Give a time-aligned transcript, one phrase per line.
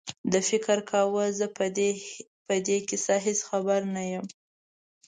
[0.31, 1.47] ده فکر کاوه زه
[2.49, 4.25] په دې کیسه هېڅ خبر نه یم.